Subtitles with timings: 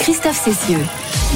[0.00, 0.78] Christophe Cessieux.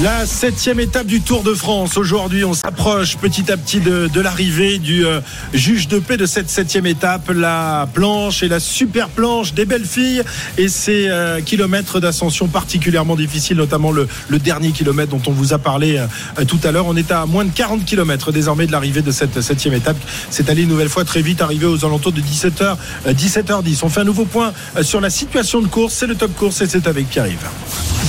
[0.01, 1.97] La septième étape du Tour de France.
[1.97, 5.21] Aujourd'hui, on s'approche petit à petit de, l'arrivée du euh,
[5.53, 7.29] juge de paix de cette septième étape.
[7.29, 10.23] La planche et la super planche des belles filles
[10.57, 15.53] et ces euh, kilomètres d'ascension particulièrement difficiles, notamment le, le, dernier kilomètre dont on vous
[15.53, 16.87] a parlé euh, tout à l'heure.
[16.87, 19.97] On est à moins de 40 kilomètres désormais de l'arrivée de cette septième étape.
[20.31, 23.79] C'est allé une nouvelle fois très vite, arrivé aux alentours de 17h, 17h10.
[23.83, 25.93] On fait un nouveau point sur la situation de course.
[25.93, 28.04] C'est le top course et c'est avec Pierre-Yves.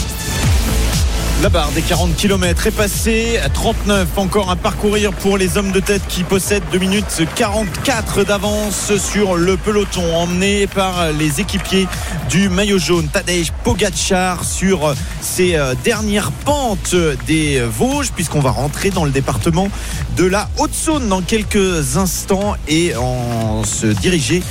[1.46, 3.38] La barre des 40 km est passée.
[3.38, 8.24] À 39 encore à parcourir pour les hommes de tête qui possèdent 2 minutes 44
[8.24, 11.86] d'avance sur le peloton emmené par les équipiers
[12.28, 16.96] du maillot jaune Tadej Pogacar sur ces dernières pentes
[17.28, 19.68] des Vosges puisqu'on va rentrer dans le département
[20.16, 24.42] de la Haute-Saône dans quelques instants et en se diriger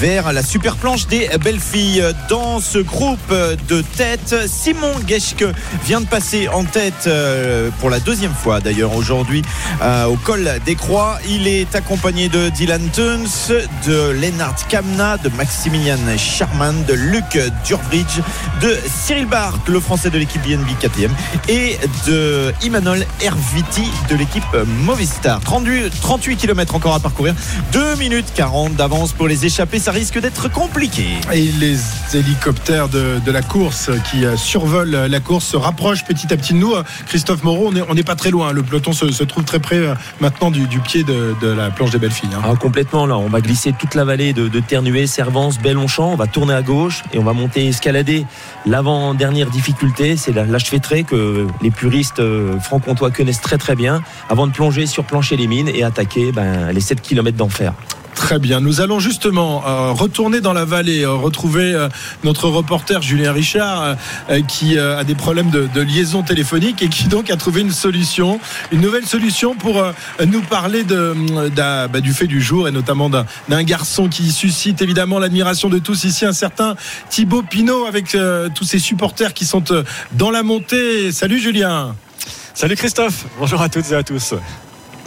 [0.00, 2.02] vers la super planche des belles filles.
[2.30, 3.34] Dans ce groupe
[3.68, 5.44] de tête Simon Geschke
[5.84, 9.42] vient de passer en tête euh, pour la deuxième fois d'ailleurs aujourd'hui
[9.82, 11.18] euh, au col des Croix.
[11.28, 13.52] Il est accompagné de Dylan Tuns,
[13.86, 18.20] de Lennart Kamna, de Maximilian Charman, de Luc Durbridge,
[18.60, 21.10] de Cyril Barth, le français de l'équipe BNB KTM,
[21.48, 24.44] et de Imanol Herviti de l'équipe
[24.84, 25.40] Movistar.
[25.40, 27.34] 38, 38 km encore à parcourir,
[27.72, 31.06] 2 minutes 40 d'avance pour les échapper, ça risque d'être compliqué.
[31.32, 31.78] Et les
[32.14, 36.58] hélicoptères de, de la course qui survolent la course se rapprochent petit à petit de
[36.58, 36.74] nous.
[37.06, 38.52] Christophe Moreau, on n'est pas très loin.
[38.52, 39.80] Le peloton se, trouve très près
[40.20, 42.30] maintenant du, pied de, la planche des belles filles.
[42.34, 42.42] Hein.
[42.44, 43.16] Ah, complètement, là.
[43.16, 46.12] On va glisser toute la vallée de, de Ternuet, Servance, Bellonchamp.
[46.12, 48.26] On va tourner à gauche et on va monter escalader
[48.66, 50.16] l'avant-dernière difficulté.
[50.16, 52.22] C'est l'Achevetré que les puristes
[52.60, 56.72] franc-comtois connaissent très très bien avant de plonger sur plancher les mines et attaquer ben,
[56.72, 57.72] les 7 km d'enfer.
[58.18, 58.60] Très bien.
[58.60, 61.88] Nous allons justement euh, retourner dans la vallée, euh, retrouver euh,
[62.24, 63.96] notre reporter Julien Richard
[64.48, 68.40] qui a des problèmes de, liaison téléphonique et qui donc a trouvé une solution,
[68.72, 69.82] une nouvelle solution pour
[70.26, 75.68] nous parler bah, du fait du jour et notamment d'un garçon qui suscite évidemment l'admiration
[75.68, 76.74] de tous ici, un certain
[77.10, 78.16] Thibaut Pinot avec
[78.54, 79.62] tous ses supporters qui sont
[80.12, 81.12] dans la montée.
[81.12, 81.94] Salut Julien.
[82.52, 83.26] Salut Christophe.
[83.38, 84.34] Bonjour à toutes et à tous.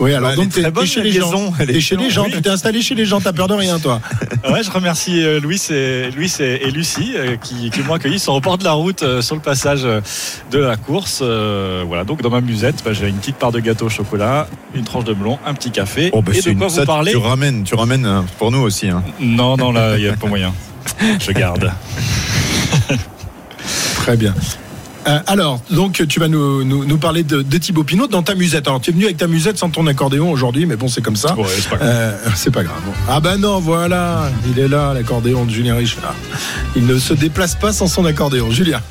[0.02, 1.54] Oui, alors donc t'es chez les gens.
[1.58, 2.26] T'es chez les gens.
[2.26, 3.22] Tu t'es installé chez les gens.
[3.22, 4.02] T'as peur de rien, toi.
[4.52, 8.18] ouais, je remercie euh, Louis et Louis et, et Lucie euh, qui, qui m'ont accueilli
[8.18, 11.22] sur le bord de la route euh, sur le passage de la course.
[11.22, 14.86] Voilà, donc dans ma musette, bah, j'ai une petite part de gâteau au chocolat, une
[14.86, 16.10] tranche de melon, un petit café.
[16.14, 18.90] Oh, bah, et de quoi une, vous parler Tu ramènes, tu ramènes pour nous aussi.
[18.90, 19.04] Hein.
[19.20, 20.52] Non, non, là, il n'y a pas moyen.
[21.20, 21.72] Je garde.
[23.96, 24.34] Très bien.
[25.08, 28.36] Euh, alors, donc, tu vas nous, nous, nous parler de, de, Thibaut Pinot dans ta
[28.36, 28.68] musette.
[28.68, 31.16] Alors, tu es venu avec ta musette sans ton accordéon aujourd'hui, mais bon, c'est comme
[31.16, 31.36] ça.
[31.36, 31.90] Ouais, c'est pas grave.
[31.90, 32.82] Euh, c'est pas grave.
[33.10, 36.16] Ah ben non, voilà, il est là, l'accordéon de Julien Richard.
[36.76, 38.52] Il ne se déplace pas sans son accordéon.
[38.52, 38.82] Julien.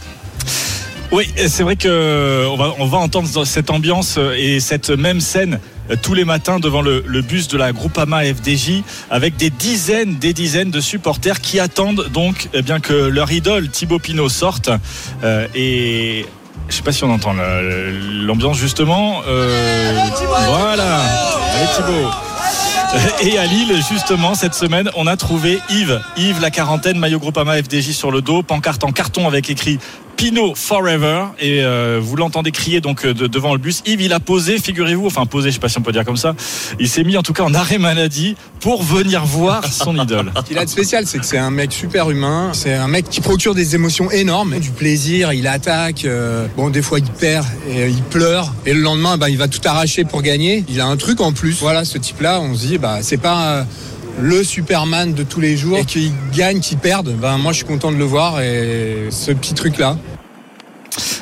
[1.13, 5.59] Oui, c'est vrai que on va, on va entendre cette ambiance et cette même scène
[5.97, 10.71] tous les matins devant le, bus de la Groupama FDJ avec des dizaines, des dizaines
[10.71, 14.71] de supporters qui attendent donc eh bien que leur idole Thibaut Pinot sorte
[15.23, 16.27] euh, et
[16.69, 17.35] je sais pas si on entend
[18.25, 19.23] l'ambiance justement.
[19.27, 19.99] Euh,
[20.47, 21.01] voilà,
[21.55, 22.11] allez Thibaut.
[23.23, 26.01] Et à Lille, justement, cette semaine, on a trouvé Yves.
[26.17, 29.79] Yves, la quarantaine, maillot Groupama FDJ sur le dos, pancarte en carton avec écrit
[30.21, 33.83] Pinot Forever et euh, vous l'entendez crier donc de, devant le bus.
[33.87, 36.19] Yves il a posé, figurez-vous, enfin posé, je sais pas si on peut dire comme
[36.19, 36.35] ça.
[36.79, 40.31] Il s'est mis en tout cas en arrêt maladie pour venir voir son idole.
[40.37, 42.51] Ce qu'il a de spécial, c'est que c'est un mec super humain.
[42.53, 45.33] C'est un mec qui procure des émotions énormes, du plaisir.
[45.33, 46.05] Il attaque.
[46.05, 49.39] Euh, bon, des fois il perd et euh, il pleure et le lendemain, bah, il
[49.39, 50.67] va tout arracher pour gagner.
[50.69, 51.61] Il a un truc en plus.
[51.61, 53.65] Voilà, ce type-là, on se dit, bah c'est pas
[54.19, 57.93] le Superman de tous les jours qu'il gagne, qu'il perde, ben moi je suis content
[57.93, 59.97] de le voir et ce petit truc là.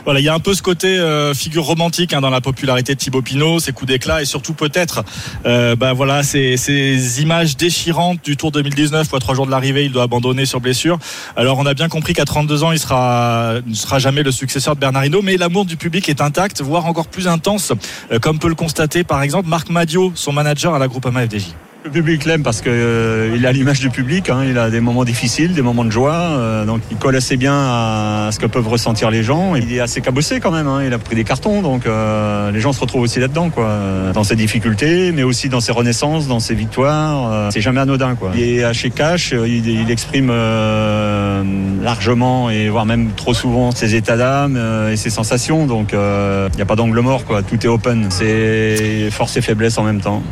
[0.04, 2.94] Voilà, il y a un peu ce côté euh, figure romantique hein, dans la popularité
[2.94, 5.04] de Thibaut Pinot, ses coups d'éclat et surtout peut-être,
[5.44, 9.84] euh, ben voilà, ces, images déchirantes du Tour 2019 où à trois jours de l'arrivée
[9.84, 10.98] il doit abandonner sur blessure.
[11.36, 14.80] Alors on a bien compris qu'à 32 ans il ne sera jamais le successeur de
[14.80, 17.72] Bernard mais l'amour du public est intact, voire encore plus intense,
[18.10, 21.48] euh, comme peut le constater par exemple Marc Madio, son manager à la Groupama FDJ.
[21.84, 24.28] Le public l'aime parce qu'il euh, a l'image du public.
[24.28, 24.44] Hein.
[24.46, 26.12] Il a des moments difficiles, des moments de joie.
[26.12, 29.54] euh, donc il colle assez bien à ce que peuvent ressentir les gens.
[29.54, 30.66] Il est assez cabossé quand même.
[30.66, 30.82] hein.
[30.84, 31.62] Il a pris des cartons.
[31.62, 33.48] Donc euh, les gens se retrouvent aussi là-dedans.
[33.50, 33.78] quoi.
[34.12, 37.32] Dans ses difficultés, mais aussi dans ses renaissances, dans ses victoires.
[37.32, 38.16] Euh, c'est jamais anodin.
[38.16, 38.32] Quoi.
[38.34, 39.32] Il est haché cash.
[39.32, 41.42] euh, Il, il exprime euh,
[41.80, 44.60] largement et voire même trop souvent ses états d'âme
[44.92, 45.66] et ses sensations.
[45.66, 47.24] Donc il n'y a pas d'angle mort.
[47.24, 47.42] Quoi.
[47.42, 48.06] Tout est open.
[48.10, 50.22] C'est force et faiblesse en même temps.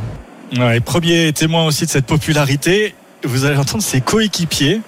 [0.54, 2.94] Ouais, premier témoin aussi de cette popularité.
[3.24, 4.80] Vous allez entendre ses coéquipiers.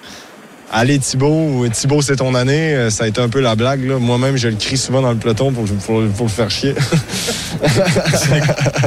[0.71, 3.83] Allez Thibaut, Thibaut c'est ton année, Euh, ça a été un peu la blague.
[3.87, 3.97] là.
[3.97, 6.75] Moi-même je le crie souvent dans le peloton pour, pour, pour le faire chier.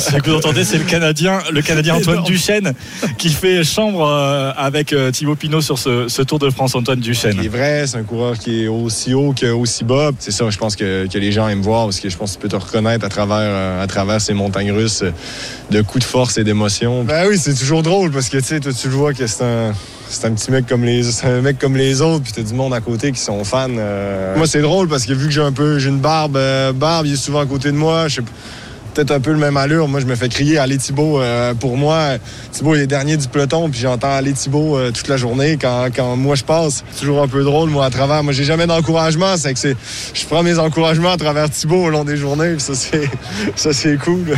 [0.01, 2.23] Ce que vous entendez, c'est le Canadien, le Canadien Antoine.
[2.23, 2.73] Duchesne,
[3.19, 6.75] qui fait chambre euh, avec euh, Thibaut Pinot sur ce, ce Tour de France.
[6.75, 7.49] Antoine C'est Duchesne.
[7.49, 10.11] vrai, c'est un coureur qui est aussi haut que aussi bas.
[10.19, 12.37] C'est ça, je pense que, que les gens aiment voir parce que je pense que
[12.37, 15.03] tu peux te reconnaître à travers, à travers ces montagnes russes
[15.71, 17.05] de coups de force et d'émotion.
[17.05, 19.45] Ben oui, c'est toujours drôle parce que tu sais, toi, tu le vois que c'est
[19.45, 19.73] un.
[20.09, 22.75] C'est un petit mec comme les, un mec comme les autres, puis t'as du monde
[22.75, 23.69] à côté qui sont fans.
[23.71, 24.37] euh.
[24.37, 27.07] Moi, c'est drôle parce que vu que j'ai un peu, j'ai une barbe, euh, barbe,
[27.07, 28.09] il est souvent à côté de moi.
[28.09, 28.23] Je sais
[28.95, 29.89] peut-être un peu le même allure.
[29.89, 31.19] Moi, je me fais crier Allez Thibaut.
[31.23, 32.19] euh, pour moi,
[32.53, 36.15] Thibaut il est dernier du peloton, puis j'entends Allez Thibaut toute la journée quand, quand
[36.17, 36.85] moi je passe.
[36.93, 38.23] C'est toujours un peu drôle, moi, à travers.
[38.23, 39.39] Moi, j'ai jamais d'encouragement.
[39.39, 39.77] C'est que c'est,
[40.13, 43.09] je prends mes encouragements à travers Thibaut au long des journées, puis ça, c'est,
[43.57, 44.37] ça, c'est cool.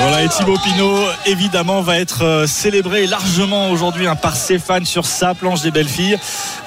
[0.00, 0.96] Voilà, et Thibaut Pinot,
[1.26, 5.72] évidemment, va être euh, célébré largement aujourd'hui hein, par ses fans sur sa planche des
[5.72, 6.16] belles filles.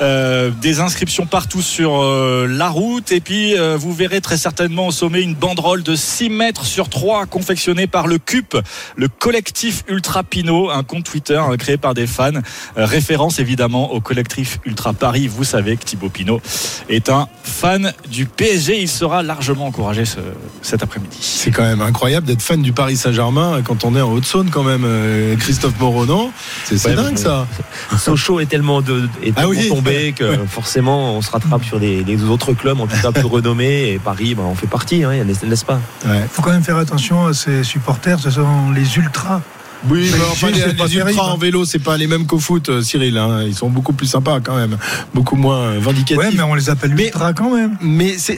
[0.02, 3.12] Euh, des inscriptions partout sur euh, la route.
[3.14, 7.26] Et puis, vous verrez très certainement au sommet une banderole de 6 mètres sur 3
[7.26, 8.58] confectionnée par le CUP,
[8.98, 12.32] le collectif Ultra Pinot, un compte Twitter hein, créé par des fans.
[12.76, 15.28] Référence évidemment au collectif Ultra Paris.
[15.28, 16.42] Vous savez que Thibaut Pinot
[16.90, 18.82] est un fan du PSG.
[18.82, 20.20] Il sera largement encouragé ce-
[20.62, 21.18] cet après-midi.
[21.22, 23.21] C'est quand même incroyable d'être fan du Paris Saint-Germain
[23.64, 24.84] quand on est en Haute-Saône quand même.
[24.86, 26.32] euh, Christophe Moreau, non?
[26.66, 27.48] C'est Ouais, dingue ça.
[27.98, 29.68] Sochaux est tellement, de, est Ah oui.
[29.70, 33.26] tombé que forcément on se rattrape sur des, des autres clubs en tout cas plus
[33.26, 36.26] renommés et Paris ben, on fait partie hein, n'est- n'est-ce pas Ouais.
[36.32, 39.42] faut quand même faire attention à ces supporters, ce sont les ultras.
[39.90, 42.26] Oui, Mais mais enfin, les, pas les terrible, ultras en vélo, c'est pas les mêmes
[42.28, 43.18] qu'au foot, euh, Cyril.
[43.18, 43.44] hein.
[43.48, 44.78] Ils sont beaucoup plus sympas quand même,
[45.14, 46.18] beaucoup moins euh, vindicatifs.
[46.18, 47.78] Ouais, mais on les appelle Mais- ultras quand même.
[47.82, 48.38] Mais c'est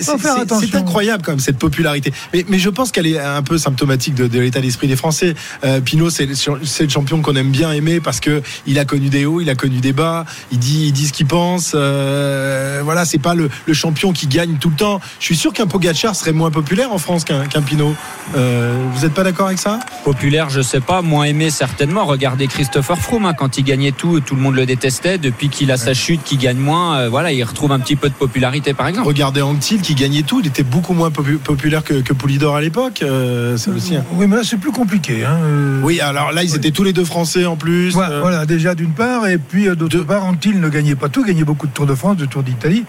[0.76, 2.14] incroyable quand même cette popularité.
[2.34, 5.36] Mais, mais je pense qu'elle est un peu symptomatique de, de l'état d'esprit des Français.
[5.66, 9.26] Euh, Pinot, c'est le- champion qu'on aime bien aimer parce que il a connu des
[9.26, 10.26] hauts, il a connu des bas.
[10.52, 11.74] Il dit, il dit ce qu'il pense.
[11.76, 15.02] Euh, voilà, c'est pas le, le champion qui gagne tout le temps.
[15.20, 17.96] Je suis sûr qu'un Pogacar serait moins populaire en France qu'un qu'un Pinot.
[18.36, 19.80] Euh, vous n'êtes pas d'accord avec ça?
[20.06, 22.06] Populaire, je sais pas, moins aimé certainement.
[22.06, 25.18] Regardez Christopher Froome, hein, quand il gagnait tout, tout le monde le détestait.
[25.18, 28.08] Depuis qu'il a sa chute, qu'il gagne moins, euh, voilà, il retrouve un petit peu
[28.08, 29.08] de popularité par exemple.
[29.08, 30.40] Regardez Anctil qui gagnait tout.
[30.42, 33.02] Il était beaucoup moins popu- populaire que, que Poulidor à l'époque.
[33.02, 33.96] Euh, aussi.
[33.96, 34.04] hein.
[34.14, 35.26] Oui, mais là c'est plus compliqué.
[35.26, 35.38] hein.
[35.44, 37.92] Euh, Oui, alors là, ils étaient tous les deux français en plus.
[37.92, 40.04] Voilà, Euh, voilà, déjà d'une part, et puis euh, d'autre Deux.
[40.06, 42.86] part, Antil ne gagnait pas tout, gagnait beaucoup de Tours de France, de Tours d'Italie,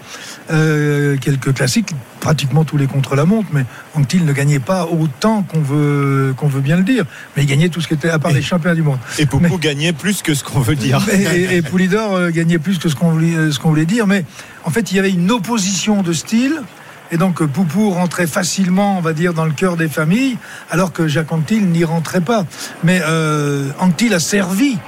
[0.51, 1.89] euh, quelques classiques,
[2.25, 6.75] pratiquement tous les contre-la-montre, mais Antil ne gagnait pas autant qu'on veut, qu'on veut bien
[6.75, 7.05] le dire,
[7.37, 8.97] mais il gagnait tout ce qui était, à part les champions du monde.
[9.19, 10.99] Et Poupou gagnait plus que ce qu'on veut dire.
[11.13, 14.25] Et, et- et Poulidor euh, gagnait plus que ce qu'on voulait, euh, voulait dire, mais
[14.63, 16.61] en fait, il y avait une opposition de style.
[17.11, 20.39] Et donc euh, Poupou rentrait facilement, on va dire, dans le cœur des familles,
[20.71, 22.45] alors que Jacques Anquetil n'y rentrait pas.
[22.83, 24.79] Mais euh, Anquetil a servi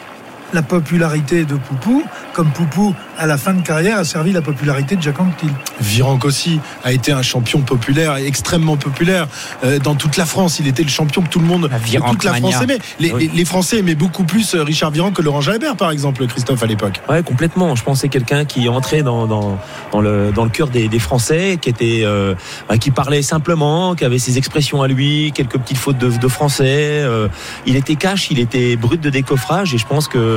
[0.53, 2.03] la popularité de Poupou,
[2.33, 5.49] comme Poupou, à la fin de carrière, a servi la popularité de Jacques Anquetil.
[5.81, 9.27] Virenque aussi a été un champion populaire, extrêmement populaire
[9.63, 10.59] euh, dans toute la France.
[10.59, 12.79] Il était le champion que tout le monde, La toute la France aimait.
[12.99, 13.27] Les, Oui.
[13.31, 16.61] les- les Français aimaient beaucoup plus euh, Richard Virenque que Laurent Jalabert, par exemple, Christophe
[16.63, 17.01] à l'époque.
[17.09, 17.75] Ouais, complètement.
[17.75, 19.57] Je pense que c'est quelqu'un qui entrait dans, dans,
[19.91, 22.35] dans, le, dans le cœur des, des Français, qui était, euh,
[22.69, 26.27] bah, qui parlait simplement, qui avait ses expressions à lui, quelques petites fautes de, de
[26.27, 26.65] français.
[27.03, 27.27] euh,
[27.65, 30.36] il était cash, il était brut de décoffrage, et je pense que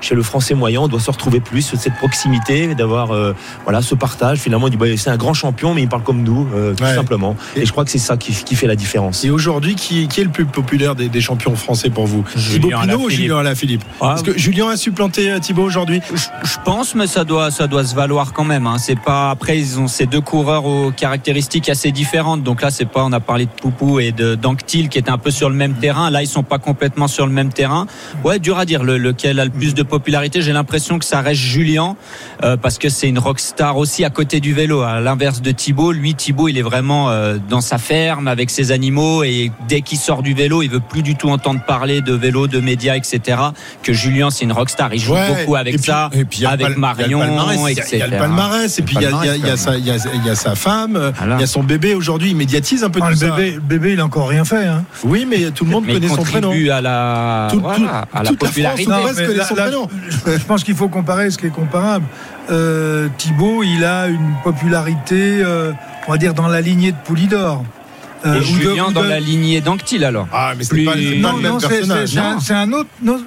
[0.00, 3.34] chez le Français moyen, on doit se retrouver plus cette proximité, d'avoir euh,
[3.64, 4.38] voilà ce partage.
[4.38, 6.84] Finalement, on dit bah, c'est un grand champion, mais il parle comme nous, euh, tout
[6.84, 6.94] Ouais.
[6.94, 7.36] simplement.
[7.56, 9.24] Et, Et- je crois que c'est ça qui, qui fait la différence.
[9.24, 12.24] Et aujourd'hui, qui, qui est le plus populaire des, des champions français pour vous?
[12.36, 13.10] Julien Thibaut Pinot ou.
[13.10, 13.84] Julien Alaphilippe?
[14.00, 17.50] Ah, Est-ce que Julien a supplanté euh, Thibaut aujourd'hui Je, je pense, mais ça doit,
[17.50, 18.66] ça doit se valoir quand même.
[18.66, 18.76] Hein.
[18.78, 22.42] C'est pas après ils ont ces deux coureurs aux caractéristiques assez différentes.
[22.42, 23.04] Donc là, c'est pas.
[23.04, 25.74] On a parlé de Poupou et de d'Anctil qui étaient un peu sur le même
[25.74, 26.10] terrain.
[26.10, 27.86] Là, ils sont pas complètement sur le même terrain.
[28.24, 28.82] Ouais, dur à dire.
[28.84, 30.42] Le, le lequel a le plus de popularité.
[30.42, 31.96] J'ai l'impression que ça reste Julien
[32.42, 34.80] euh, parce que c'est une rockstar aussi à côté du vélo.
[34.82, 38.72] À l'inverse de Thibaut, lui Thibaut, il est vraiment euh, dans sa ferme avec ses
[38.72, 42.12] animaux et dès qu'il sort du vélo, il veut plus du tout entendre parler de
[42.14, 43.38] vélo, de médias, etc.
[43.82, 44.92] Que Julien, c'est une rockstar.
[44.92, 47.22] Il joue Ouais, beaucoup avec et puis- ça, et puis avec Marion,
[47.68, 47.86] etc.
[47.92, 49.10] Il y a le palmarès, et puis il y a,
[49.56, 51.94] sa, il y a- il y a sa femme, euh, il y a son bébé
[51.94, 53.36] aujourd'hui, il médiatise un peu Ah, tout le ça.
[53.36, 54.66] bébé, le bébé, il a encore rien fait.
[54.66, 54.84] Hein.
[55.04, 56.48] Oui, mais tout le monde Mais il connaît son prénom.
[56.48, 57.84] contribue à la, Tout- voilà, tout-
[58.18, 58.84] à la toute la popularité.
[59.12, 59.88] France, Non, Presque mais connaît là- son là, prénom.
[60.26, 62.04] je, je pense qu'il faut comparer ce qui est comparable.
[62.50, 65.72] Euh, Thibaut, il a une popularité, euh,
[66.08, 67.64] on va dire, dans la lignée de Poulidor.
[68.24, 70.28] Euh, Et ou de- Julien dans de- la lignée d'Anctil alors.
[70.32, 72.08] Ah, mais Plus- c'est pas, c'est pas Non, le même non, c'est- personnage.
[72.08, 72.88] c'est- c'est un- c'est un autre.
[73.02, 73.20] non,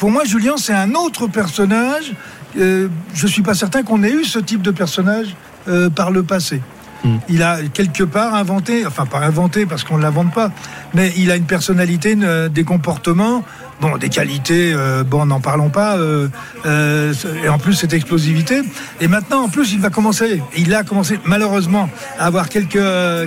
[0.00, 2.12] Pour moi, Julien, c'est un autre personnage.
[2.58, 5.36] Euh, je suis pas certain qu'on ait eu ce type de personnage
[5.68, 6.60] euh, par le passé.
[7.04, 7.18] Hmm.
[7.28, 10.50] Il a quelque part inventé, enfin pas inventé parce qu'on ne l'invente pas,
[10.94, 13.44] mais il a une personnalité, une- des comportements,
[13.80, 16.28] bon, des qualités, euh, bon, n'en parlons pas, euh,
[16.66, 17.12] euh,
[17.44, 18.62] et en plus cette explosivité.
[19.00, 22.68] Et maintenant, en plus, il va commencer, il a commencé malheureusement à avoir quelques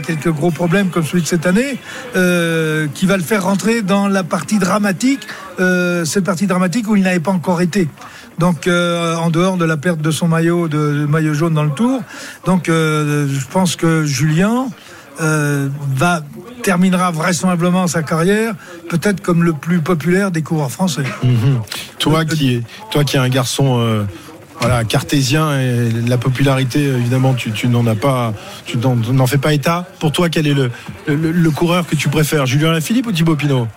[0.05, 1.77] quelques gros problèmes comme celui de cette année,
[2.93, 5.21] qui va le faire rentrer dans la partie dramatique,
[5.57, 7.87] cette partie dramatique où il n'avait pas encore été.
[8.39, 12.01] Donc, en dehors de la perte de son maillot, de, maillot jaune dans le Tour,
[12.45, 14.67] donc je pense que Julien
[15.19, 16.21] euh, va
[16.63, 18.53] terminera vraisemblablement sa carrière
[18.89, 21.03] peut-être comme le plus populaire des coureurs français.
[21.23, 21.61] Mhm.
[21.99, 23.79] Toi qui es, toi qui es un garçon.
[23.79, 24.03] euh,
[24.59, 28.31] voilà, cartésien et la popularité, évidemment, tu, tu n'en as pas,
[28.67, 29.87] tu n'en fais pas état.
[29.99, 30.69] Pour toi, quel est le,
[31.07, 33.67] le, le coureur que tu préfères, Julien Lafilippe ou Thibaut Pinot?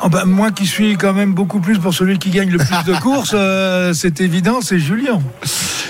[0.00, 2.84] Ah ben, moi qui suis quand même beaucoup plus pour celui qui gagne le plus
[2.86, 5.20] de courses, euh, c'est évident, c'est Julien.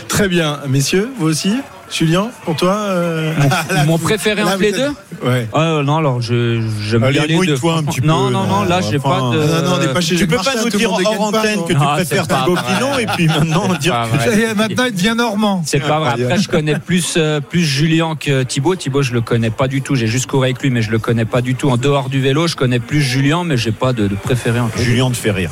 [0.08, 1.52] Très bien, messieurs, vous aussi?
[1.90, 3.32] Julien, pour toi euh,
[3.70, 4.90] là, Mon préféré là, entre les deux
[5.24, 5.48] Ouais.
[5.52, 7.34] Ah, non, alors je j'aime bien les deux.
[7.34, 8.06] mouille-toi un petit peu.
[8.06, 9.40] Non, non, non, là j'ai enfin, pas de.
[9.42, 11.62] non, non, on n'est pas chez Tu peux Martin, pas nous dire hors antenne non
[11.64, 12.54] que tu Ah, préfères Thibaut.
[12.56, 15.62] Pinot et puis maintenant dire que maintenant il devient normand.
[15.66, 16.10] C'est pas vrai.
[16.22, 18.76] Après, je connais plus, euh, plus Julien que Thibaut.
[18.76, 19.94] Thibaut, je le connais pas du tout.
[19.96, 21.68] J'ai juste couru avec lui, mais je le connais pas du tout.
[21.70, 24.76] En dehors du vélo, je connais plus Julien, mais j'ai pas de, de préféré entre
[24.78, 24.90] les deux.
[24.90, 25.50] Julien te fait rire.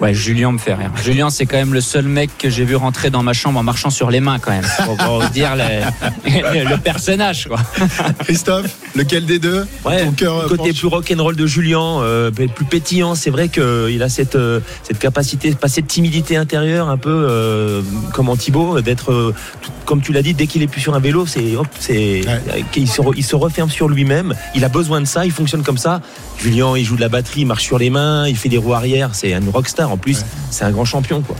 [0.00, 0.92] Ouais, Julien me fait rire.
[1.02, 3.64] Julien, c'est quand même le seul mec que j'ai vu rentrer dans ma chambre en
[3.64, 4.64] marchant sur les mains, quand même.
[4.84, 4.96] Pour,
[5.30, 7.58] dire le, le personnage, quoi.
[8.20, 9.66] Christophe, lequel des deux?
[9.84, 13.48] Ouais, Ton cœur, le côté penche- plus rock'n'roll de Julien, euh, plus pétillant, c'est vrai
[13.48, 18.36] qu'il a cette, euh, cette capacité, pas cette timidité intérieure, un peu euh, comme en
[18.36, 19.34] Thibaut, d'être, euh,
[19.84, 22.64] comme tu l'as dit, dès qu'il est plus sur un vélo, c'est, hop, c'est, Ouais.
[22.76, 24.34] il, se, re- il se referme sur lui-même.
[24.54, 26.00] Il a besoin de ça, il fonctionne comme ça.
[26.40, 28.74] Julien, il joue de la batterie, il marche sur les mains, il fait des roues
[28.74, 29.87] arrière, c'est un rockstar.
[29.90, 31.36] En plus, c'est un grand champion, quoi.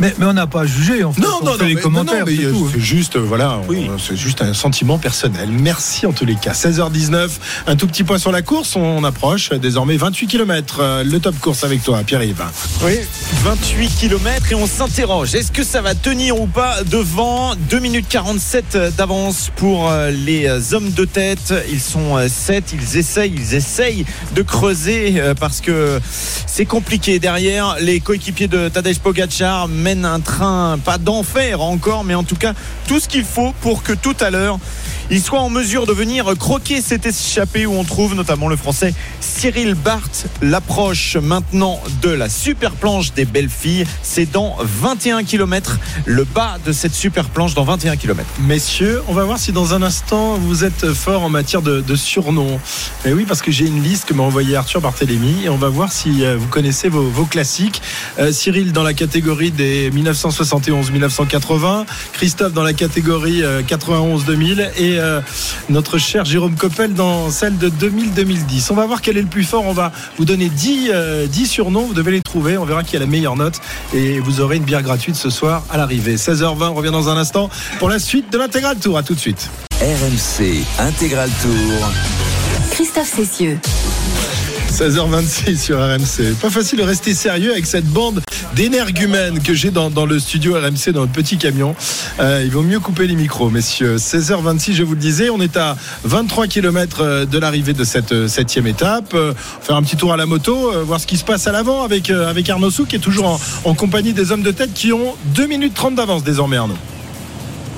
[0.00, 1.20] Mais, mais on n'a pas jugé en fait.
[1.20, 2.70] Non, on non, fait non, les mais- commentaires, non, non, mais c'est euh, tout.
[2.72, 3.88] c'est juste, euh, voilà, Oui.
[3.98, 5.48] c'est juste un sentiment personnel.
[5.50, 6.52] Merci en tous les cas.
[6.52, 7.28] 16h19,
[7.66, 8.76] un tout petit point sur la course.
[8.76, 11.02] On approche désormais 28 km.
[11.04, 12.42] Le top course avec toi, Pierre-Yves.
[12.84, 12.98] Oui,
[13.44, 15.34] 28 km et on s'interroge.
[15.34, 20.46] Est-ce que ça va tenir ou pas devant 2 minutes 47 d'avance pour euh, les
[20.46, 21.54] euh, hommes de tête?
[21.70, 26.00] Ils sont 7, ils essayent, ils essayent de creuser euh, parce que
[26.46, 27.73] c'est compliqué derrière.
[27.80, 32.52] Les coéquipiers de Tadej Pogacar mènent un train, pas d'enfer encore, mais en tout cas
[32.86, 34.58] tout ce qu'il faut pour que tout à l'heure
[35.10, 38.94] ils soient en mesure de venir croquer cet échappé où on trouve notamment le français
[39.20, 40.26] Cyril Barth.
[40.42, 46.58] L'approche maintenant de la super planche des belles filles, c'est dans 21 km, le bas
[46.64, 48.28] de cette super planche dans 21 km.
[48.40, 52.58] Messieurs, on va voir si dans un instant vous êtes fort en matière de, surnoms.
[53.04, 55.68] Et oui, parce que j'ai une liste que m'a envoyé Arthur Barthélémy et on va
[55.68, 57.80] voir si euh, vous connaissez vos, classiques.
[58.18, 65.20] Euh, Cyril dans la catégorie des 1971-1980, Christophe dans la catégorie euh, 91-2000 et euh,
[65.68, 68.68] notre cher Jérôme Coppel dans celle de 2000-2010.
[68.70, 69.64] On va voir quel est le plus fort.
[69.66, 71.86] On va vous donner 10, euh, 10 surnoms.
[71.86, 72.56] Vous devez les trouver.
[72.58, 73.60] On verra qui a la meilleure note
[73.92, 76.16] et vous aurez une bière gratuite ce soir à l'arrivée.
[76.16, 78.98] 16h20, on revient dans un instant pour la suite de l'intégral tour.
[78.98, 79.48] À tout de suite.
[79.80, 81.90] RMC Intégral Tour.
[82.70, 83.58] Christophe Cessieux.
[84.74, 86.34] 16h26 sur RMC.
[86.40, 88.20] Pas facile de rester sérieux avec cette bande
[88.56, 91.76] d'énergumènes que j'ai dans, dans le studio RMC, dans le petit camion.
[92.18, 93.96] Euh, il vaut mieux couper les micros, messieurs.
[93.98, 98.26] 16h26, je vous le disais, on est à 23 km de l'arrivée de cette euh,
[98.26, 99.14] septième étape.
[99.14, 101.52] Euh, faire un petit tour à la moto, euh, voir ce qui se passe à
[101.52, 104.50] l'avant avec, euh, avec Arnaud Souk, qui est toujours en, en compagnie des hommes de
[104.50, 106.74] tête qui ont 2 minutes 30 d'avance désormais, Arnaud.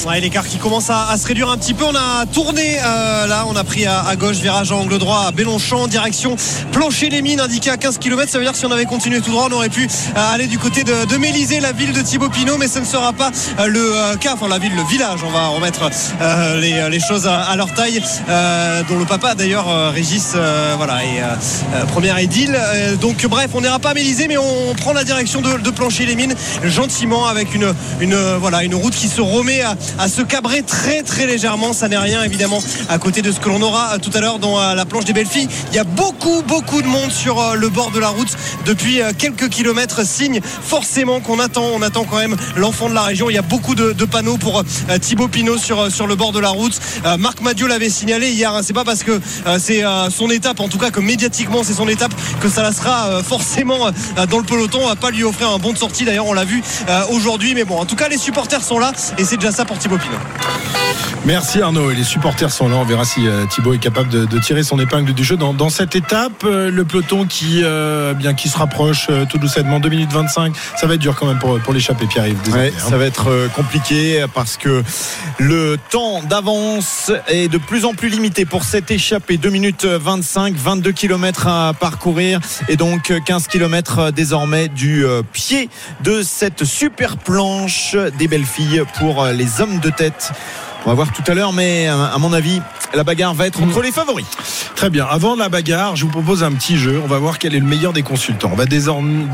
[0.05, 1.85] Ouais, l'écart qui commence à, à se réduire un petit peu.
[1.85, 5.25] On a tourné euh, là, on a pris à, à gauche, virage à angle droit
[5.27, 6.37] à Bélonchamp, direction
[6.71, 8.31] plancher les mines, indiqué à 15 km.
[8.31, 10.47] Ça veut dire que si on avait continué tout droit, on aurait pu euh, aller
[10.47, 13.31] du côté de, de Mélisée, la ville de Thibaut Pinot, mais ce ne sera pas
[13.59, 15.21] euh, le euh, cas, enfin la ville, le village.
[15.27, 15.91] On va remettre
[16.61, 18.01] les, les choses à, leur taille,
[18.89, 20.37] dont le papa d'ailleurs, Régis,
[20.77, 21.21] voilà, et
[21.89, 22.59] première édile.
[23.01, 26.07] Donc bref, on n'ira pas à Mélisée, mais on prend la direction de, de plancher
[26.07, 26.35] les mines
[26.65, 31.03] gentiment avec une, une, voilà, une route qui se remet à, à se cabrer très
[31.03, 31.73] très légèrement.
[31.73, 34.39] Ça n'est rien évidemment à côté de ce que l'on aura euh, tout à l'heure
[34.39, 35.49] dans euh, la planche des belles filles.
[35.71, 38.29] Il y a beaucoup beaucoup de monde sur euh, le bord de la route
[38.65, 40.07] depuis quelques kilomètres.
[40.07, 43.31] Signe forcément qu'on attend, on attend quand même l'enfant de la région.
[43.31, 44.63] Il y a beaucoup de, panneaux pour
[45.01, 46.79] Thibaut Pinot sur, sur le bord de la route.
[47.19, 48.53] Marc Madiot l'avait signalé hier.
[48.53, 48.61] hein.
[48.63, 49.21] C'est pas parce que
[49.59, 53.23] c'est son étape, en tout cas que médiatiquement c'est son étape, que ça la sera
[53.23, 53.91] forcément
[54.31, 54.81] dans le peloton.
[54.83, 56.05] On va pas lui offrir un bon de sortie.
[56.05, 56.63] D'ailleurs, on l'a vu
[57.11, 57.55] aujourd'hui.
[57.55, 59.99] Mais bon, en tout cas, les supporters sont là et c'est déjà ça pour Thibaut
[59.99, 61.06] Pinot.
[61.27, 61.91] Merci Arnaud.
[61.91, 62.77] Et les supporters sont là.
[62.77, 65.53] On verra si euh, Thibaut est capable de, de tirer son épingle du jeu dans,
[65.53, 66.45] dans cette étape.
[66.45, 70.55] Euh, le peloton qui, euh, bien, qui se rapproche tout doucement, 2 minutes 25.
[70.77, 72.39] Ça va être dur quand même pour, pour l'échapper, Pierre-Yves.
[72.55, 72.81] Ouais, hein.
[72.91, 74.85] ça va être compliqué parce que
[75.39, 79.37] le temps d'avance est de plus en plus limité pour cette échappée.
[79.37, 85.71] 2 minutes 25, 22 km à parcourir et donc 15 km désormais du pied
[86.05, 90.33] de cette super planche des belles filles pour les hommes de tête.
[90.87, 92.63] On va voir tout à l'heure, mais euh, à mon avis,
[92.95, 94.25] la bagarre va être entre les favoris.
[94.77, 95.05] Très bien.
[95.05, 97.01] Avant la bagarre, je vous propose un petit jeu.
[97.03, 98.51] On va voir quel est le meilleur des consultants.
[98.53, 99.25] On va désormais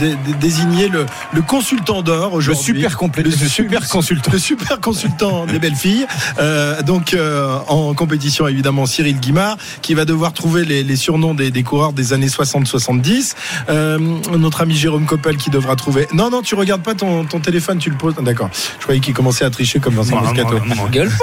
[0.41, 2.63] désigner le, le consultant d'or Le aujourd'hui.
[2.65, 4.31] super complet, le super consultant.
[4.33, 6.07] Le super consultant des belles filles.
[6.39, 11.35] Euh, donc euh, en compétition évidemment Cyril Guimard qui va devoir trouver les, les surnoms
[11.35, 13.35] des, des coureurs des années 60-70.
[13.69, 13.99] Euh,
[14.39, 16.09] notre ami Jérôme Coppel qui devra trouver.
[16.15, 18.15] Non non tu regardes pas ton, ton téléphone tu le poses.
[18.23, 18.49] D'accord.
[18.79, 20.57] Je croyais qu'il commençait à tricher comme Vincent Bah, Moscato.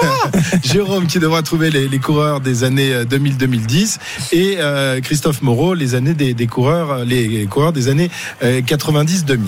[0.00, 0.19] Pas.
[0.62, 3.98] Jérôme qui devra trouver les, les coureurs des années euh, 2000-2010
[4.32, 8.10] et euh, Christophe Moreau les années des, des coureurs euh, les coureurs des années
[8.42, 9.38] euh, 90-2000.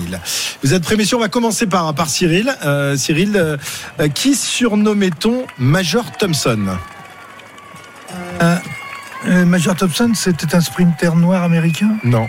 [0.63, 1.17] Vous êtes prêts messieurs?
[1.17, 2.53] On va commencer par par Cyril.
[2.65, 3.57] Euh, Cyril, euh,
[3.99, 6.77] euh, qui surnommait-on Major Thompson?
[8.41, 8.55] Euh,
[9.27, 11.97] euh, Major Thompson, c'était un sprinter noir américain?
[12.03, 12.27] Non,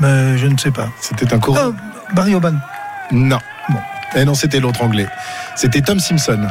[0.00, 0.88] Mais je ne sais pas.
[1.00, 1.72] c'était un coureur.
[1.76, 2.54] Ah, Barry Oban.
[3.12, 3.38] Non.
[4.14, 5.06] Et non, c'était l'autre anglais.
[5.56, 6.46] C'était Tom Simpson.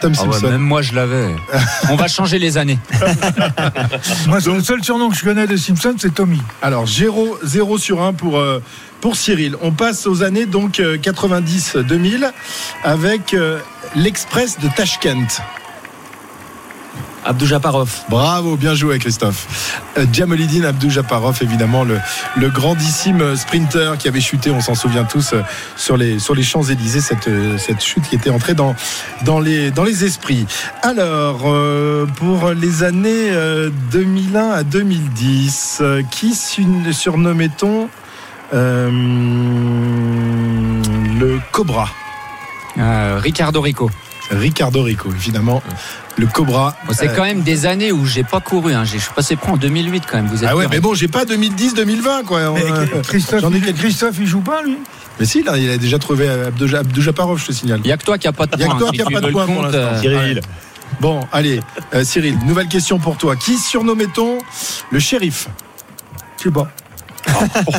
[0.00, 0.50] Tom Ah ouais, Simpson.
[0.50, 1.34] même moi je l'avais.
[1.90, 2.78] On va changer les années.
[4.26, 6.40] Moi, le seul surnom que je connais de Simpson, c'est Tommy.
[6.62, 8.62] Alors 0, 0 sur 1 pour, euh,
[9.00, 9.56] pour Cyril.
[9.62, 12.30] On passe aux années donc euh, 90-2000
[12.84, 13.58] avec euh,
[13.94, 15.40] l'Express de Tashkent.
[17.24, 17.90] Abdou Japarov.
[18.08, 19.82] Bravo, bien joué Christophe.
[19.98, 21.98] Euh, Jamolidine Abdou Japarov, évidemment, le,
[22.36, 25.42] le grandissime sprinter qui avait chuté, on s'en souvient tous, euh,
[25.76, 28.74] sur les, sur les Champs-Élysées, cette, euh, cette chute qui était entrée dans,
[29.24, 30.46] dans, les, dans les esprits.
[30.82, 37.88] Alors, euh, pour les années euh, 2001 à 2010, euh, qui surnommait-on
[38.54, 38.90] euh,
[41.18, 41.88] le Cobra?
[42.78, 43.90] Euh, Ricardo Rico.
[44.30, 45.62] Ricardo Rico, évidemment.
[46.16, 46.76] Le Cobra.
[46.86, 48.74] Bon, c'est Euh, quand même des années où j'ai pas couru.
[48.74, 48.84] Hein.
[48.84, 50.26] Je suis passé près en 2008 quand même.
[50.26, 52.52] Vous êtes Ah ouais, mais bon, j'ai pas 2010-2020, quoi.
[52.52, 54.76] Mais Euh, Christophe, ai il, Christophe, il joue pas, lui?
[55.20, 57.80] Mais si, là, il a déjà trouvé Abdou Abdou Japarov, je te signale.
[57.84, 58.74] Il n'y a que toi qui n'as pas de Il y a points.
[58.74, 59.78] que toi qui n'as pas de points pour l'instant.
[59.78, 60.40] euh, Cyril.
[61.00, 61.60] Bon, allez,
[61.94, 63.36] euh, Cyril, nouvelle question pour toi.
[63.36, 64.38] Qui surnommait-on
[64.90, 65.48] le shérif?
[66.38, 66.70] Je sais pas.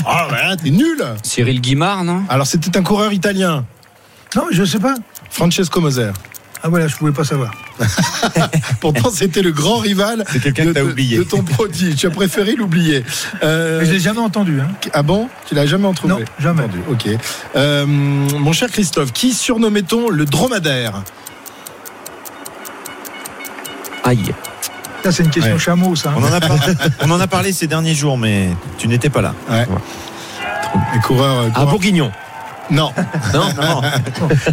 [0.06, 2.24] Ah, ouais, t'es nul Cyril Guimard, non?
[2.30, 3.66] Alors, c'était un coureur italien,
[4.36, 4.94] Non, je sais pas.
[5.32, 6.12] Francesco Moser.
[6.62, 7.52] Ah voilà, je pouvais pas savoir.
[8.82, 11.18] Pourtant, c'était le grand rival C'est quelqu'un de, que t'as de- oublié.
[11.18, 11.96] de ton prodige.
[11.96, 13.06] Tu as préféré l'oublier.
[13.44, 14.60] Euh, Mais je l'ai jamais entendu.
[14.60, 14.68] Hein.
[14.94, 15.30] ah bon?
[15.48, 16.64] Tu l'as jamais entendu Non, jamais.
[16.64, 17.08] Entendu, Ok.
[17.56, 21.02] Euh, mon cher Christophe, qui surnommait-on le dromadaire?
[24.04, 24.34] Aïe.
[25.04, 25.60] Ça, c'est une question Ouais.
[25.60, 26.10] chameau, ça.
[26.10, 26.16] hein.
[26.18, 29.22] On en, a parlé, on en a parlé ces derniers jours, mais tu n'étais pas
[29.22, 29.34] là.
[29.50, 29.66] Ouais.
[30.94, 31.40] Les coureurs.
[31.44, 32.12] euh, coureurs- Bourguignon.
[32.72, 32.92] Non.
[33.34, 33.82] Non Non,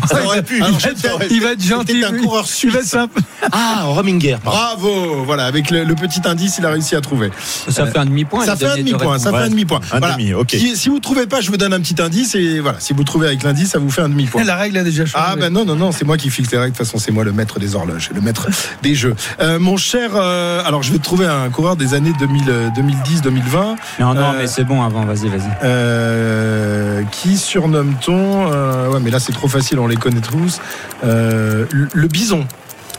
[0.08, 0.62] ça aurait pu.
[0.62, 2.04] Alors, Il va être- ça aurait- il va être gentil.
[2.04, 2.90] Un coureur Il va être suisse.
[2.90, 3.20] simple.
[3.52, 4.36] Ah, Rominger.
[4.42, 4.58] pardon.
[4.58, 7.30] Bravo, voilà, avec le, le petit indice, il a réussi à trouver.
[7.68, 8.44] Ça fait un demi-point.
[8.44, 9.80] ça fait un demi-point, ça fait un demi-point.
[9.92, 10.14] Un Voilà.
[10.16, 10.50] demi, ok.
[10.50, 13.04] Si, si vous trouvez pas, je vous donne un petit indice et voilà, si vous
[13.04, 14.44] trouvez avec l'indice, ça vous fait un demi-point.
[14.44, 15.24] La règle a déjà changé.
[15.28, 17.10] Ah ben non non non c'est moi qui fixe les règles de toute façon c'est
[17.12, 18.48] moi le maître des horloges le maître
[18.82, 22.12] des jeux Euh, mon cher euh, alors je vais te trouver un coureur des années
[22.18, 25.04] 2000, 2010 2020 Non, non, Euh, mais c'est bon avant.
[25.04, 25.50] Vas-y, vas-y.
[25.64, 27.36] euh, qui
[28.14, 30.60] euh, ouais mais là c'est trop facile on les connaît tous
[31.04, 32.46] Euh, le, bison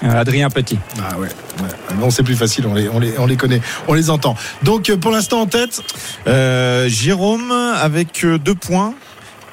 [0.03, 0.77] Euh, Adrien Petit.
[1.01, 1.95] ah ouais, ouais.
[1.99, 4.93] non c'est plus facile on les, on les on les connaît on les entend donc
[5.01, 5.81] pour l'instant en tête
[6.27, 8.93] Euh, Jérôme avec deux points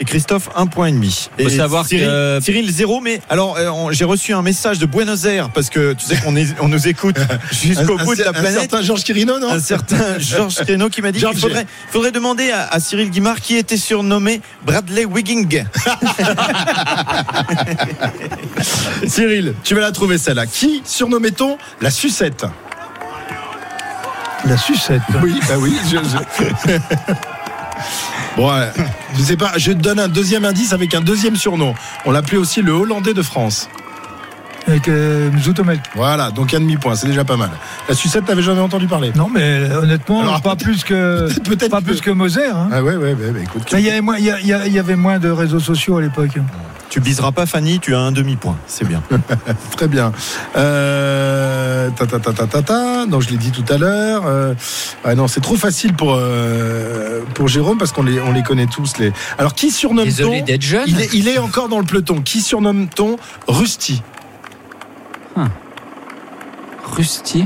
[0.00, 1.28] et Christophe un point et demi.
[1.38, 4.86] Faut Et savoir Cyril, que- Cyril zéro, mais alors euh, j'ai reçu un message de
[4.86, 7.16] Buenos Aires parce que tu sais qu'on on nous écoute
[7.52, 8.60] jusqu'au Un- un bout de la un planète.
[8.60, 12.50] certain Georges Quirino, non Un certain Georges Quirino qui m'a dit qu'il faudrait, faudrait demander
[12.50, 15.64] à, à Cyril Guimard qui était surnommé Bradley Wigging.
[19.06, 20.46] Cyril, tu vas la trouver celle-là.
[20.46, 22.44] Qui surnommait-on la sucette?
[24.46, 25.02] La sucette.
[25.22, 25.74] Oui, bah oui.
[25.90, 26.78] je- je-
[28.36, 28.68] Bon, ouais,
[29.16, 31.74] je sais pas, je te donne un deuxième indice avec un deuxième surnom.
[32.04, 33.68] On l'appelait aussi le Hollandais de France.
[34.66, 35.78] Avec euh, Zoutomel.
[35.94, 37.50] Voilà, donc un demi-point, c'est déjà pas mal.
[37.88, 39.12] La sucette, t'avais jamais entendu parler?
[39.14, 42.46] Non, mais euh, honnêtement, Alors, pas plus que peut-être pas que- plus que Moser.
[42.46, 42.70] hein.
[42.72, 43.62] Ah ouais, ouais, ouais, bah, écoute.
[43.72, 46.38] Il y, avait moins, y y y avait de réseaux sociaux à l'époque.
[46.94, 48.56] Tu biseras pas Fanny, tu as un demi-point.
[48.68, 49.02] C'est bien.
[49.76, 50.12] Très bien.
[50.56, 53.06] Euh, ta, ta, ta, ta, ta, ta.
[53.06, 54.22] Non, je l'ai dit tout à l'heure.
[54.28, 54.54] Euh,
[55.02, 58.68] ah non, c'est trop facile pour, euh, pour Jérôme parce qu'on les, on les connaît
[58.68, 58.98] tous.
[58.98, 59.12] Les...
[59.38, 60.08] Alors, qui surnomme-t-on?
[60.08, 60.84] Désolé d'être jeune.
[60.86, 62.22] il est, il est encore dans le peloton.
[62.22, 63.16] Qui surnomme-t-on
[63.48, 64.00] Rusty?
[66.84, 67.44] Rusty?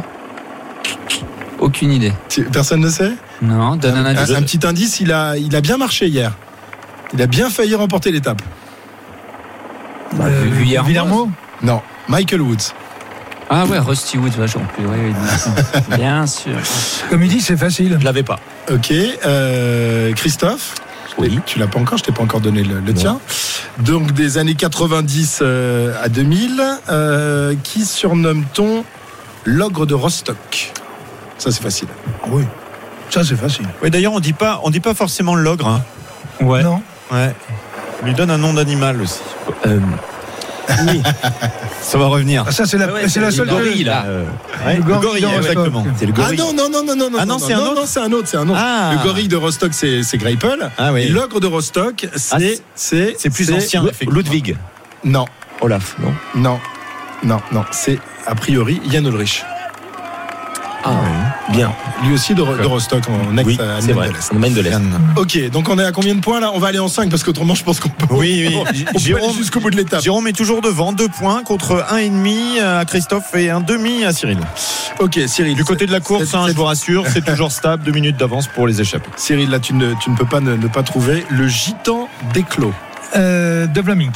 [1.59, 2.13] Aucune idée.
[2.53, 3.13] Personne ne sait?
[3.41, 4.37] Non, donne un un, indice.
[4.37, 6.37] un petit indice, il a, il a bien marché hier.
[7.15, 8.43] Il a bien failli remporter l'étape.
[10.21, 10.89] Euh, Vuillermoz.
[10.89, 11.29] Villermoz
[11.63, 12.73] Non, Michael Woods.
[13.51, 14.85] Ah ouais, Rusty Woods, vachement plus.
[14.87, 16.53] Oui, oui, bien sûr.
[17.09, 17.97] Comme il dit, c'est facile.
[17.99, 18.39] Je l'avais pas.
[18.71, 20.75] Ok, euh, Christophe
[21.17, 21.41] Oui.
[21.47, 23.19] Tu l'as pas encore, je t'ai pas encore donné le, le tien.
[23.79, 28.85] Donc des années 90 euh, à 2000, euh, qui surnomme-t-on
[29.45, 30.73] l'ogre de Rostock?
[31.39, 31.89] Ça c'est facile.
[32.23, 32.45] Ah oui,
[33.09, 33.67] ça c'est facile.
[33.83, 35.69] Oui, d'ailleurs, on dit pas, on dit pas forcément l'ogre.
[35.69, 35.83] hein.
[36.45, 36.63] Ouais.
[36.63, 37.33] Non Ouais.
[38.03, 39.21] On lui donne un nom d'animal aussi.
[39.67, 39.81] Euh,
[41.81, 42.45] Ça va revenir.
[42.47, 43.47] Ah, Ça c'est la, Ouais, c'est la c'est seule.
[43.47, 44.05] le gorille, là.
[44.07, 44.25] euh,
[44.67, 45.47] Ouais, le le gorille gorille, de Rostock.
[45.49, 45.87] exactement.
[45.99, 47.75] c'est le Ah non, non, non, non, non, Ah non, non, c'est un non, autre
[47.81, 48.61] non, c'est un autre, c'est un autre.
[48.63, 48.91] Ah.
[48.95, 50.71] Le gorille de Rostock, c'est c'est Greipel.
[50.77, 51.03] Ah oui.
[51.05, 53.83] Et l'ogre de Rostock, Ah, c'est c'est- c'est c'est plus ancien.
[54.11, 54.57] Ludwig.
[55.05, 55.25] Non,
[55.63, 56.61] Olaf, non non,
[57.25, 57.65] non, non.
[57.71, 59.45] C'est a priori Jan Ulrich.
[60.85, 60.91] Ah,
[61.51, 61.73] bien.
[62.05, 64.11] Lui aussi de, de Rostock en ex Oui, c'est vrai.
[64.11, 64.77] de l'Est.
[65.17, 66.51] Ok, donc on est à combien de points là?
[66.55, 68.55] On va aller en 5 parce qu'autrement je pense qu'on peut, Oui, oui.
[68.59, 70.03] on peut aller Jérôme- jusqu'au bout de l'étape.
[70.03, 74.05] Jérôme est toujours devant, deux points contre un et demi à Christophe et un demi
[74.05, 74.39] à Cyril.
[75.01, 75.55] Ok, Cyril.
[75.57, 78.47] Du côté de la course, hein, je vous rassure, c'est toujours stable, deux minutes d'avance
[78.49, 79.11] pour les échappés.
[79.17, 82.73] Cyril, là tu ne, tu ne peux pas ne, ne pas trouver le gitan d'éclos.
[83.17, 84.11] Euh, de Vlaming.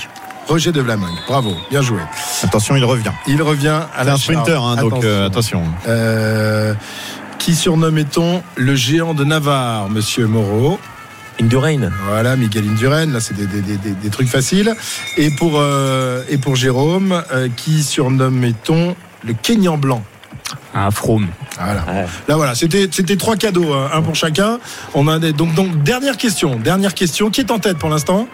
[0.48, 1.14] Roger de Vlaminck.
[1.28, 2.00] Bravo, bien joué.
[2.42, 3.12] Attention, il revient.
[3.28, 5.62] Il revient à C'est la un sprinter, hein, donc euh, attention.
[5.86, 6.74] Euh,
[7.44, 10.78] qui surnommait-on le géant de Navarre, monsieur Moreau
[11.40, 11.90] Indurain.
[12.06, 14.72] Voilà, Miguel Indurain, là c'est des, des- des- des- des trucs faciles.
[15.16, 20.04] Et pour, euh, et pour Jérôme, euh, qui surnommait-on le Kenyan blanc
[20.74, 21.28] Un Frome.
[21.58, 21.84] Voilà.
[21.86, 22.06] Ouais.
[22.28, 24.58] Là voilà, c'était c'était trois cadeaux, hein, un pour chacun.
[24.94, 27.30] On a des, donc donc dernière question, dernière question.
[27.30, 28.28] Qui est en tête pour l'instant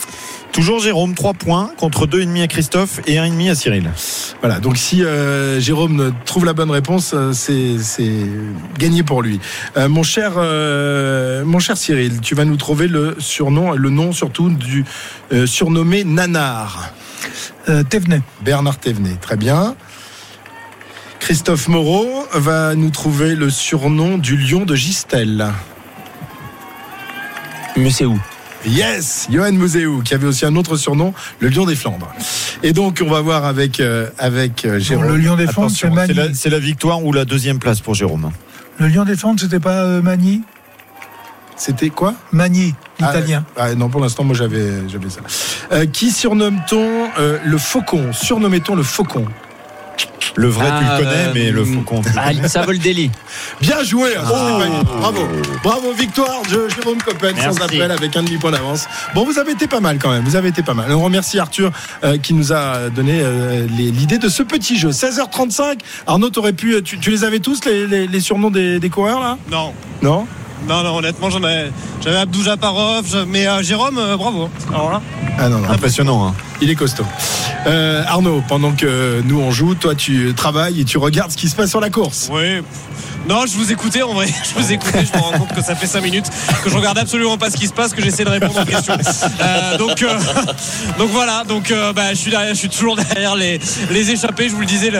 [0.53, 3.55] Toujours Jérôme, trois points contre deux et demi à Christophe et un et demi à
[3.55, 3.89] Cyril.
[4.41, 4.59] Voilà.
[4.59, 8.27] Donc si euh, Jérôme trouve la bonne réponse, euh, c'est c'est
[8.77, 9.39] gagné pour lui.
[9.77, 14.13] Euh, mon cher euh, mon cher Cyril, tu vas nous trouver le surnom, le nom
[14.13, 14.85] surtout du
[15.33, 16.93] euh, surnommé Nanar.
[17.69, 18.23] Euh, Thévenet.
[18.43, 19.17] Bernard Thévenet.
[19.21, 19.77] Très bien.
[21.21, 25.53] Christophe Moreau va nous trouver le surnom du lion de Gistel.
[27.77, 28.19] Mais c'est où?
[28.67, 32.09] Yes, Johan Museau, qui avait aussi un autre surnom, le lion des Flandres.
[32.63, 35.07] Et donc, on va voir avec, euh, avec euh, Jérôme.
[35.09, 36.35] le lion des Flandres, c'est Magny.
[36.35, 38.31] c'est la, victoire ou la deuxième place pour Jérôme?
[38.79, 40.43] Le lion des Flandres, c'était pas euh, Magny
[41.57, 42.15] C'était quoi?
[42.33, 43.45] Magny, Ah, l'italien.
[43.57, 45.21] ah, Non, pour l'instant, moi, j'avais j'avais ça.
[45.73, 47.09] Euh, qui surnomme-t-on
[47.45, 48.13] le faucon?
[48.13, 49.25] Surnommait-on le faucon?
[50.39, 52.01] Le vrai, tu Ah, le connais, euh, mais le faucon.
[52.01, 52.49] tu le Ah, connais.
[52.49, 53.11] Savoldelli.
[53.61, 54.61] Bien joué Oh.
[55.01, 55.27] Bravo
[55.65, 58.87] Bravo, victoire de Jérôme Coppen, sans appel, avec un demi-point d'avance.
[59.15, 60.93] Bon, vous avez été pas mal quand même, vous avez été pas mal.
[60.93, 61.73] On remercie Arthur
[62.05, 64.91] euh, qui nous a donné euh, l'idée de ce petit jeu.
[64.91, 68.91] 16h35, Arnaud, t'aurais pu, tu, tu les avais tous, les, les- les surnoms des, des
[68.91, 69.39] coureurs là?
[69.51, 69.73] Non.
[70.03, 70.27] Non?
[70.67, 71.71] Non, non, honnêtement, j'en avais,
[72.03, 74.49] j'avais Abdou Japarov, mais euh, Jérôme, euh, bravo.
[74.73, 75.03] Alors là,
[75.39, 76.27] Ah non, non, Impressionnant.
[76.29, 76.35] Hein.
[76.61, 77.05] il est costaud.
[77.67, 81.49] Euh, Arnaud, pendant que nous on joue, toi tu travailles et tu regardes ce qui
[81.49, 82.29] se passe sur la course.
[82.33, 82.63] oui.
[83.29, 84.27] Non, je vous écoutais en vrai.
[84.49, 85.05] Je vous écoutais.
[85.05, 86.25] Je me rends compte que ça fait 5 minutes
[86.65, 88.95] que je regarde absolument pas ce qui se passe, que j'essaie de répondre aux questions.
[88.95, 90.19] Euh, donc, euh,
[90.99, 91.45] donc voilà.
[91.45, 93.61] Donc, euh, bah, je suis derrière, je suis toujours derrière les,
[93.91, 94.49] les échappés.
[94.49, 94.91] Je vous le disais,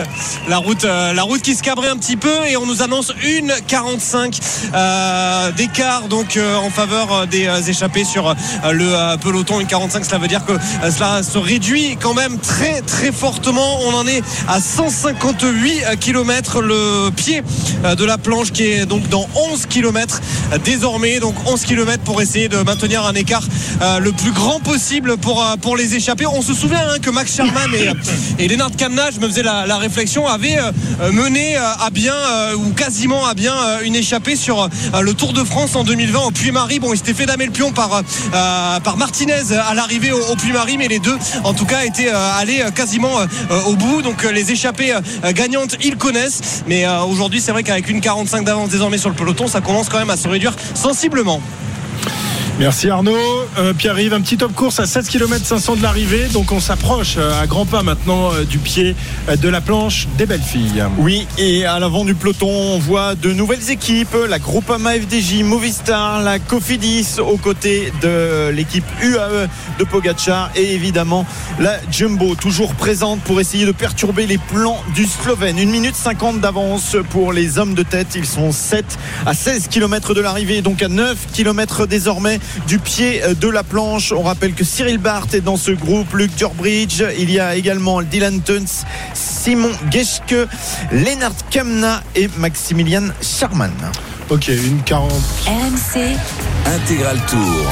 [0.47, 3.51] la route, la route qui se cabrait un petit peu et on nous annonce une
[3.67, 4.37] 45
[4.75, 9.59] euh, d'écart donc en faveur des échappés sur le peloton.
[9.59, 10.53] Une 45, cela veut dire que
[10.91, 13.79] cela se réduit quand même très très fortement.
[13.87, 17.41] On en est à 158 km le pied
[17.83, 20.21] de la planche qui est donc dans 11 km
[20.63, 21.19] désormais.
[21.19, 23.43] Donc 11 km pour essayer de maintenir un écart
[24.01, 26.25] le plus grand possible pour, pour les échapper.
[26.25, 29.77] On se souvient hein, que Max Sherman et, et Lennart Kamna, je me faisais la,
[29.77, 30.57] réflexion, avaient
[31.11, 32.15] mené à bien
[32.55, 33.53] ou quasiment à bien
[33.83, 34.69] une échappée sur
[35.01, 36.79] le Tour de France en 2020 au Puy-Marie.
[36.79, 38.01] Bon, il s'était fait damer le pion par,
[38.31, 43.11] par Martinez à l'arrivée au, Puy-Marie, mais les deux en tout cas étaient allés quasiment
[43.67, 44.01] au bout.
[44.01, 44.93] Donc les échappées
[45.33, 46.63] gagnantes, ils connaissent.
[46.67, 49.99] Mais aujourd'hui, c'est vrai qu'avec une 45 d'avance désormais sur le peloton, ça commence quand
[49.99, 51.41] même à se réduire sensiblement.
[52.59, 53.15] Merci Arnaud.
[53.57, 56.27] Euh, Pierre-Yves, un petit top course à 7 km 500 de l'arrivée.
[56.27, 58.97] Donc on s'approche euh, à grands pas maintenant euh, du pied
[59.41, 60.83] de la planche des belles filles.
[60.97, 64.13] Oui, et à l'avant du peloton, on voit de nouvelles équipes.
[64.27, 69.47] La Groupama FDJ, Movistar, la Cofidis aux côtés de l'équipe UAE
[69.79, 71.25] de Pogacar et évidemment
[71.61, 75.59] la Jumbo toujours présente pour essayer de perturber les plans du Slovène.
[75.59, 78.15] 1 minute 50 d'avance pour les hommes de tête.
[78.15, 78.85] Ils sont 7
[79.25, 84.11] à 16 km de l'arrivée, donc à 9 km désormais du pied de la planche.
[84.11, 88.01] On rappelle que Cyril Barth est dans ce groupe, Luc Durbridge, il y a également
[88.01, 88.83] Dylan Tuns,
[89.13, 90.47] Simon Geschke,
[90.91, 93.71] Lennart Kamna et Maximilian Charman.
[94.29, 95.11] Ok, une 40.
[95.47, 96.15] RMC
[96.65, 97.65] Intégral Tour.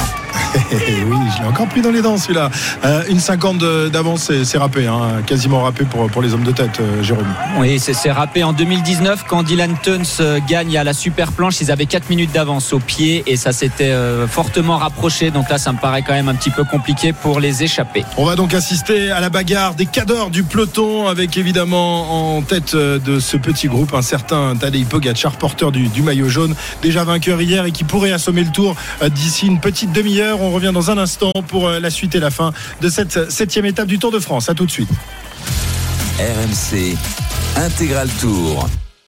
[0.72, 2.50] Oui, je l'ai encore pris dans les dents celui-là.
[2.84, 3.58] Euh, une 50
[3.90, 7.26] d'avance, c'est râpé, hein, quasiment râpé pour, pour les hommes de tête, euh, Jérôme.
[7.58, 8.44] Oui, c'est râpé.
[8.44, 12.32] En 2019, quand Dylan Tuns euh, gagne à la super planche, ils avaient 4 minutes
[12.32, 13.94] d'avance au pied et ça s'était
[14.28, 15.30] fortement rapproché.
[15.30, 18.04] Donc là, ça me paraît quand même un petit peu compliqué pour les échapper.
[18.16, 22.74] On va donc assister à la bagarre des cadors du peloton avec évidemment en tête
[22.74, 27.40] de ce petit groupe un certain Tadej Pogacar, porteur du, du maillot jaune, déjà vainqueur
[27.40, 28.76] hier et qui pourrait assommer le tour
[29.10, 30.37] d'ici une petite demi-heure.
[30.40, 33.66] On revient dans un instant pour euh, la suite et la fin de cette septième
[33.66, 34.48] étape du Tour de France.
[34.48, 34.90] A tout de suite.
[36.18, 36.96] RMC
[37.56, 38.68] Intégral Tour.